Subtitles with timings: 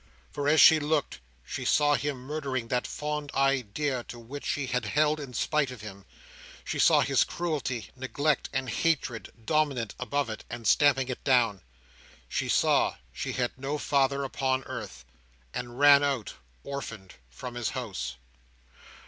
[0.31, 4.83] For as she looked, she saw him murdering that fond idea to which she had
[4.85, 6.05] held in spite of him.
[6.63, 11.61] She saw his cruelty, neglect, and hatred dominant above it, and stamping it down.
[12.27, 15.05] She saw she had no father upon earth,
[15.53, 16.33] and ran out,
[16.63, 18.15] orphaned, from his house.